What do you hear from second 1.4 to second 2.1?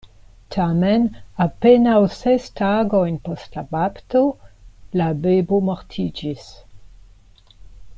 apenaŭ